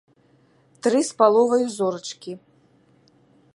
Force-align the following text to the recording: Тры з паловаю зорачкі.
Тры 0.87 1.01
з 1.09 1.19
паловаю 1.19 1.65
зорачкі. 1.77 2.31